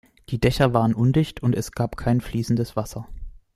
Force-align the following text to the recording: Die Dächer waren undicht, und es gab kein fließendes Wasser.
Die 0.29 0.39
Dächer 0.39 0.73
waren 0.73 0.95
undicht, 0.95 1.43
und 1.43 1.53
es 1.53 1.73
gab 1.73 1.95
kein 1.95 2.21
fließendes 2.21 2.75
Wasser. 2.75 3.07